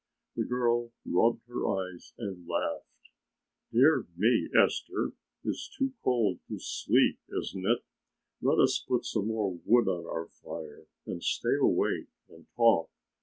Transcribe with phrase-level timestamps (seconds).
[0.35, 2.87] The girl rubbed her eyes and laughed.
[3.71, 5.11] "Dear me, Esther,
[5.43, 7.83] it's too cold to sleep, isn't it?
[8.41, 12.89] Let us put some more wood on our fire and stay awake and talk.